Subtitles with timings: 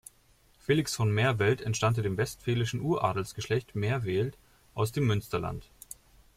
[0.57, 4.35] Felix von Merveldt entstammte dem westfälischen Uradels-Geschlecht Merveldt
[4.73, 5.69] aus dem Münsterland.